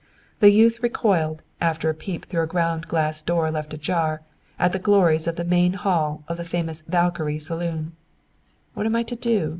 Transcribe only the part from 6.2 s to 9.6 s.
of the famous "Valkyrie" saloon. "What am I to do?"